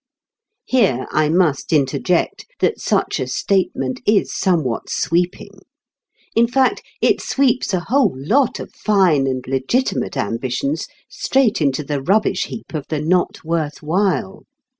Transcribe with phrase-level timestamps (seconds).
[0.65, 5.59] Here I must interject that such a statement is somewhat sweeping.
[6.35, 12.01] In fact, it sweeps a whole lot of fine and legitimate ambitions straight into the
[12.01, 14.45] rubbish heap of the Not worth while.